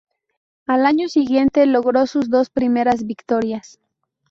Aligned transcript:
Al 0.65 0.87
año 0.87 1.07
siguiente 1.09 1.63
logró 1.67 2.07
sus 2.07 2.31
dos 2.31 2.49
primeras 2.49 3.05
victorias. 3.05 3.77